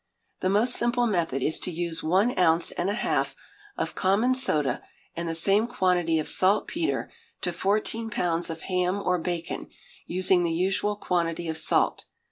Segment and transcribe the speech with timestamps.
[0.39, 3.35] The most simple method is to use one ounce and a half
[3.77, 4.81] of common soda
[5.15, 9.67] and the same quantity of saltpetre, to fourteen pounds of ham or bacon,
[10.07, 12.05] using the usual quantity of salt.